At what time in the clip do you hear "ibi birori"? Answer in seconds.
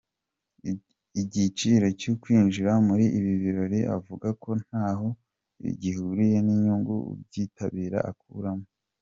3.17-3.79